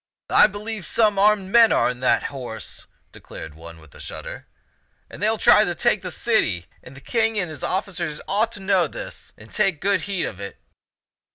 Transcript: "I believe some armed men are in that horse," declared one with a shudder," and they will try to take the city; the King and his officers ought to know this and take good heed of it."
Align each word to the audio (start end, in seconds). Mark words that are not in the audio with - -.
"I 0.31 0.47
believe 0.47 0.87
some 0.87 1.19
armed 1.19 1.51
men 1.51 1.71
are 1.71 1.87
in 1.87 1.99
that 1.99 2.23
horse," 2.23 2.87
declared 3.11 3.53
one 3.53 3.77
with 3.79 3.93
a 3.93 3.99
shudder," 3.99 4.47
and 5.11 5.21
they 5.21 5.29
will 5.29 5.37
try 5.37 5.63
to 5.63 5.75
take 5.75 6.01
the 6.01 6.09
city; 6.09 6.65
the 6.81 6.99
King 6.99 7.37
and 7.37 7.51
his 7.51 7.61
officers 7.61 8.19
ought 8.27 8.51
to 8.53 8.59
know 8.61 8.87
this 8.87 9.31
and 9.37 9.51
take 9.53 9.79
good 9.79 10.01
heed 10.09 10.25
of 10.25 10.39
it." 10.39 10.57